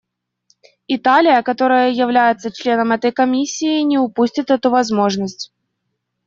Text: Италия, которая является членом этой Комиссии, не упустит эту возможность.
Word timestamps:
Италия, 0.87 1.43
которая 1.43 1.91
является 1.91 2.49
членом 2.51 2.91
этой 2.91 3.11
Комиссии, 3.11 3.81
не 3.81 3.99
упустит 3.99 4.49
эту 4.49 4.71
возможность. 4.71 5.53